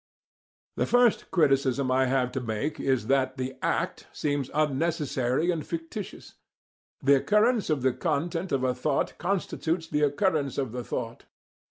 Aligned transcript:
The 0.77 0.87
first 0.87 1.29
criticism 1.29 1.91
I 1.91 2.07
have 2.07 2.31
to 2.31 2.41
make 2.41 2.79
is 2.79 3.05
that 3.05 3.37
the 3.37 3.53
ACT 3.61 4.07
seems 4.11 4.49
unnecessary 4.51 5.51
and 5.51 5.63
fictitious. 5.63 6.33
The 7.03 7.17
occurrence 7.17 7.69
of 7.69 7.83
the 7.83 7.93
content 7.93 8.51
of 8.51 8.63
a 8.63 8.73
thought 8.73 9.15
constitutes 9.19 9.85
the 9.85 10.01
occurrence 10.01 10.57
of 10.57 10.71
the 10.71 10.83
thought. 10.83 11.25